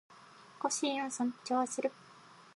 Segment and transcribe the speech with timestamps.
[0.57, 1.91] 個性を尊重する